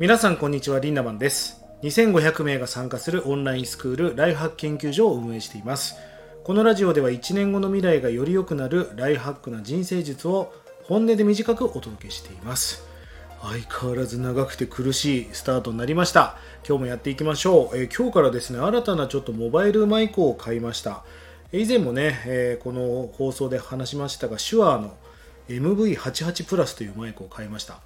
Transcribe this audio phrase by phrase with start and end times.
[0.00, 1.62] 皆さんこんにちはリンダマンです。
[1.82, 5.96] 2500名が参加するオンラインスクールライフハック研究所を運営しています。
[6.42, 12.82] このラジオでは1年後の未来がより良くなるライフハックな人生術を本音で短くお届けしています。
[13.42, 16.38] 相変わらず長くて苦しいスタートになりました。
[16.66, 21.04] 今日もやっていきましょう、えー、今日からですね新たなちょっとモバイルマイクを買いました。
[21.52, 24.96] 以前もね、えー、この放送で話しましたが手話の
[25.50, 27.80] MV88 プラスというマイクを買いました。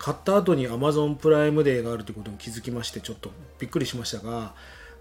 [0.00, 4.54] 買った後に Amazon プライムデーがあるということに気づきましてちょっとびっくりしましたが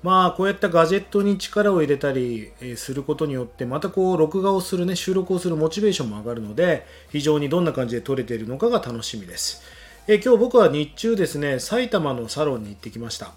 [0.03, 9.61] まあこうやったガジェットに力を入れたりすることによってまたこう録画をするね収録をするモチベーションも上がるので非常にどんな感じで撮れているのかが楽しみです。
[10.07, 13.31] え今日僕は日中ですね埼玉のサロンに行ってきました。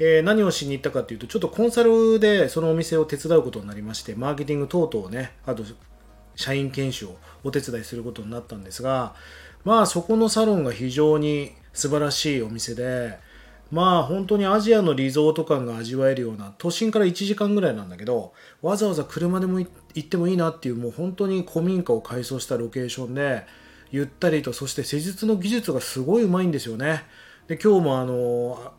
[0.00, 5.64] え、何をしに行ったかというと、ちょっとコンサルでそのお店を手伝うことになりまして、マーケティング等々ね、あと
[6.36, 9.14] 社員研修をお手伝いすることになったんですが、
[9.64, 13.18] まあそこのサロンが非常に素晴らしいお店で、
[13.70, 19.68] まあ本当にアジアのリゾート感が味わえるような都心から1時間ぐらいなんだけどわざわざ車でも行
[20.00, 23.44] ってもいいなっていうもう本当に古民家を改装したロケーションで
[23.90, 27.04] ゆったりとそして施術の技術がすごいうまいんですよね。
[27.46, 28.72] で今日もあの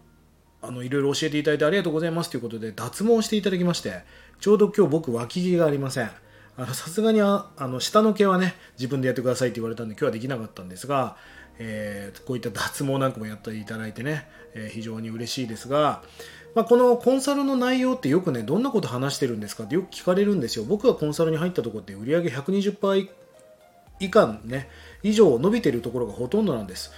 [0.61, 4.03] あのいろいろ教えていただいてありがとうございますということで脱毛していただきまして
[4.39, 6.11] ちょうど今日僕脇毛がありません。
[6.67, 11.15] さすがにあの下の毛はね自分でやってくださいって言われたんで今日はできなかったんですが、
[11.57, 16.03] えー、こういった脱毛なんかもやっていただいてね、えー、非常に嬉しいですが、
[16.55, 20.65] まあ、このコンサルの内容ってよくねどんなこと話してるんですかってよく聞かれるんですよ。
[20.65, 23.09] 僕がコンサルに入ったとこって売上120%
[24.01, 24.69] 以下ね
[25.03, 26.91] 以上伸びてるところがほとんどなんです。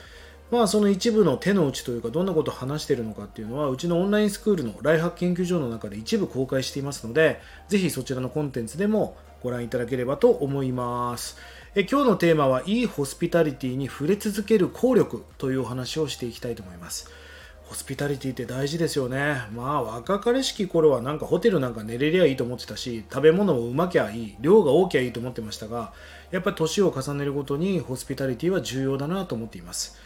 [0.52, 7.40] まあその一部の手の内というかどんなことを話しているのかっていうのはうちのオンラインスクールのライハック研究所の中で一部公開していますので
[7.70, 11.38] ぜひそちらのコンテンツでもご覧いただければと思います。
[11.74, 17.10] え今日のテーマはいいホスピタリティに触れ続ける効力というお話をしていきたいと思います。
[17.64, 19.44] ホスピタリティって大事ですよね。
[19.54, 25.94] まあ若かりしき頃はなんかホテルなんか寝れりゃいいと思ってたし食べ物もうまきゃいい量が多きゃいいと思ってましたが
[26.32, 29.98] やっぱり年を重ねるごとにホスピタリティは重要だなと思っています。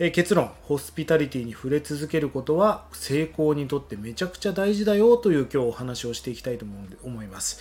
[0.00, 0.50] え結論。
[0.62, 6.66] ホスピタリティに触れ続けることは成功にとってめちゃくちゃ大事だよという今日お話をしていきたいと
[7.04, 7.60] 思います。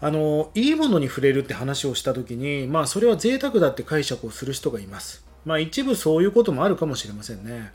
[0.00, 5.26] あのいいものに触れるって話をした時にまあそれは贅沢だって解釈をする人がいます。
[5.44, 7.72] まあ一部そういうこともあるかもしれませんね。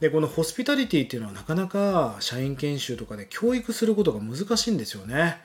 [0.00, 5.38] でこのホスピタリティっていうのはなかなか社員研修とかで教育することが難しいんですよね。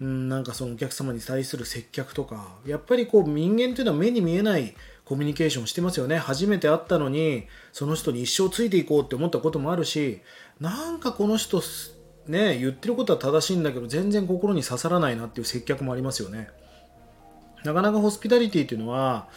[0.00, 4.74] うんなんかそのお客様に対する接客とかやっぱりこう人間っていうのは目に見えない
[5.04, 6.18] コミュニケーションしてますよね。
[6.18, 10.20] 初めて会ったのにその人に一生ついていこうって思ったこともあるし
[10.60, 11.62] なんかこの人
[12.26, 16.48] ね言ってることは正しいんだけど全然心に刺さらないなっていう接客もありますよね。
[17.64, 19.28] なかなかホスピタリティっていうのは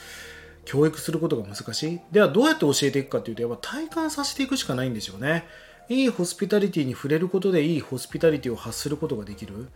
[0.65, 1.99] 教育することが難しい。
[2.11, 5.45] ではどうやって教えていくかっていうとやっぱ体感させていくしかないんですよね。
[5.89, 9.67] いいホスピタリティに触れることでいいホスピタリティを発することができる。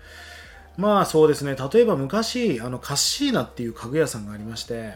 [0.78, 1.56] まあそうですね。
[1.56, 4.96] 例えば昔あのカッシーナっていう家具屋さんがありまして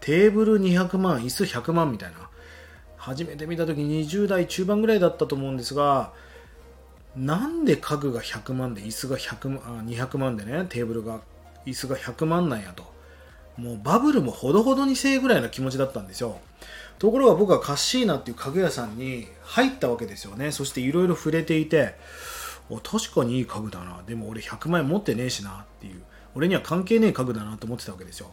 [0.00, 2.30] テーブル200万、椅子100万みたいな。
[2.96, 6.12] 初めて見た時20代中盤ぐらいだったと思うんですが、
[7.16, 11.20] なんで家具が100万で椅子が100万あ200万でね、テーブルが、
[11.66, 12.84] 椅子が100万なんやと。
[13.56, 16.38] もうバブルもほどほどにせえぐらいな気持ちだったんですよ。
[16.98, 20.52] ところが僕はカッシーナっていう家具屋さんに入ったわけですよね。
[20.52, 21.96] そしていろいろ触れていて、
[22.84, 24.02] 確かにいい家具だな。
[24.06, 26.02] でも俺100万円持ってねえしなっていう。
[26.34, 28.30] 俺には関係ねえ家具だなと思ってたわけですよ。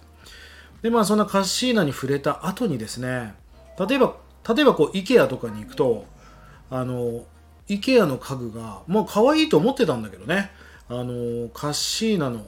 [0.82, 3.34] でまあそんなカッシーナに触れた後にですね
[3.80, 4.16] 例えば
[4.48, 6.06] 例えばこう IKEA とかに行くと
[6.70, 7.26] あの
[7.70, 10.52] IKEA の家具がもう可愛いと思ってたんだけどね。
[10.90, 12.48] あのカッシーナの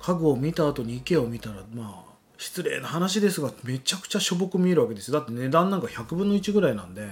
[0.00, 5.18] 家具を見た後に IKEA を見たらまあ失礼な話ですがめちゃくちゃしょぼく見えるわけですよ。
[5.18, 7.08] だって値段なんか100分の1ぐらいなんで。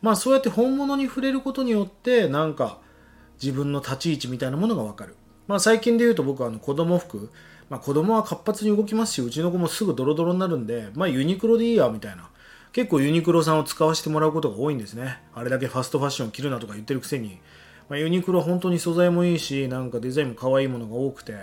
[0.00, 2.78] まあそうやって本物に触れることによってなんか
[3.42, 5.16] 自分の立ち位置みたいなものがわかる。
[5.48, 7.30] まあ最近で言うと僕はあの子供服。
[7.70, 12.28] まあ、子供は活発に動きますしうちの子もすぐドロドロになるんで、まあ、ユニクロでいいやみたいな。
[12.74, 15.20] 結構ユニクロさんを使わせてもらうことが多いんですね。
[15.32, 17.38] あれだけファストファッションを着るなとか言ってるくせに、
[17.88, 21.34] まあ、ユニクロは本当に素材もいいしなんかデザインも可愛いものが多くて。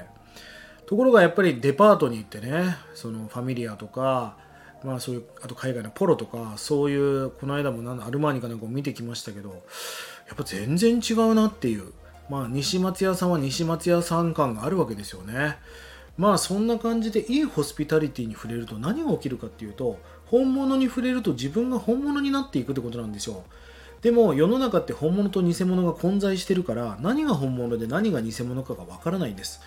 [0.92, 4.36] ところがやっぱりデパートに行ってねそのファミリアとか
[4.84, 9.56] まあそういうあと海外のポロとかそういうこの間もアルマーニかなんかを見てきましたけどや
[10.34, 11.94] っぱ全然違うなっていう。
[12.30, 15.58] まあ西松屋さんは西松屋さん感があるわけですよね。
[16.18, 23.44] まあそんな感じでいいホスピタリティに触れると何が起きるかっていうと本物に触れると自分が本物になっていくってことなんですよ。
[24.02, 29.62] でも世の中って本物と偽物が混在してるから何が本物で何が偽物かがわからないんです。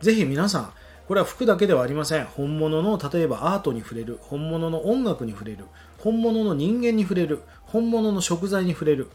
[0.00, 0.72] ぜひ皆さん
[1.06, 2.24] これは服だけではありません。
[2.26, 5.64] 本物の例えばアートに触れる本物の音楽に触れる
[5.98, 9.08] 本物の人間に触れる本物の食材に触れる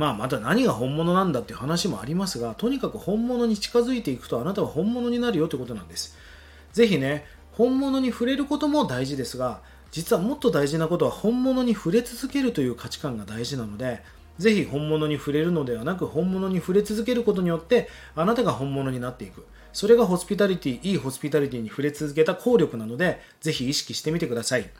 [0.00, 6.16] まあまた何が本物なんだっていう話もありますがとにかく本物に近づいていくとあなたは本物になるよということなんです。
[6.72, 9.60] ぜひね本物に触れることも大事ですが
[9.90, 14.02] 実はもっと大事なことは本物に触れ続けるという価値観が大事なので
[14.38, 19.44] ぜひ本物に触れるのではなく本物に触れ続けることによってあなたが本物になっていく。
[19.74, 24.70] それがホスピタリティいいホスピタリティに触れ続けた効力なのでぜひ意識してみてください。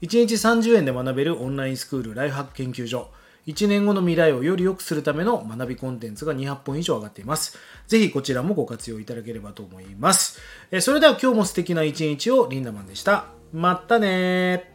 [0.00, 3.10] 1日30円で学べるオンラインスクールライフハック研究所。
[3.46, 7.58] 1年後の未来をより良くするための学びコンテンツが200本以上上がっています。
[7.88, 10.40] ぜひこちらもご活用いただければと思います。
[10.70, 13.26] えそれでは今日も素敵な一日をリンダマンでした。
[13.52, 14.72] またね